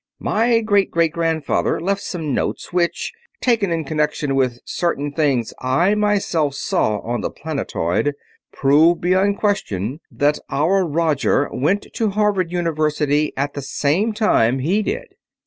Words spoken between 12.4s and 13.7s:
University at the